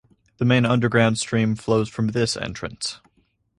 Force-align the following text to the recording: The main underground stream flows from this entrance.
The 0.39 0.45
main 0.45 0.65
underground 0.65 1.19
stream 1.19 1.53
flows 1.55 1.87
from 1.87 2.07
this 2.07 2.35
entrance. 2.35 2.99